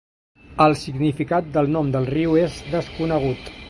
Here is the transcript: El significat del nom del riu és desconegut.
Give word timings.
El 0.65 0.73
significat 0.85 1.53
del 1.59 1.71
nom 1.77 1.95
del 1.99 2.11
riu 2.17 2.37
és 2.49 2.61
desconegut. 2.77 3.59